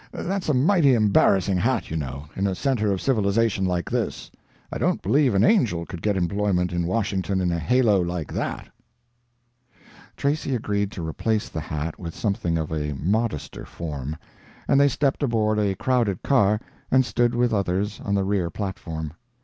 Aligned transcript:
That's 0.11 0.49
a 0.49 0.55
mighty 0.55 0.95
embarrassing 0.95 1.57
hat, 1.57 1.91
you 1.91 1.95
know, 1.95 2.25
in 2.35 2.47
a 2.47 2.55
centre 2.55 2.91
of 2.91 2.99
civilization 2.99 3.65
like 3.65 3.87
this. 3.87 4.31
I 4.71 4.79
don't 4.79 4.99
believe 5.03 5.35
an 5.35 5.43
angel 5.43 5.85
could 5.85 6.01
get 6.01 6.17
employment 6.17 6.73
in 6.73 6.87
Washington 6.87 7.39
in 7.39 7.51
a 7.51 7.59
halo 7.59 8.01
like 8.01 8.33
that." 8.33 8.63
p124.jpg 8.65 9.75
(22K) 10.13 10.15
Tracy 10.17 10.55
agreed 10.55 10.91
to 10.93 11.07
replace 11.07 11.49
the 11.49 11.61
hat 11.61 11.99
with 11.99 12.15
something 12.15 12.57
of 12.57 12.71
a 12.71 12.93
modester 12.93 13.63
form, 13.67 14.15
and 14.67 14.79
they 14.79 14.87
stepped 14.89 15.21
aboard 15.21 15.59
a 15.59 15.75
crowded 15.75 16.23
car 16.23 16.59
and 16.89 17.05
stood 17.05 17.35
with 17.35 17.53
others 17.53 17.99
on 18.03 18.15
the 18.15 18.23
rear 18.23 18.49
platform. 18.49 19.13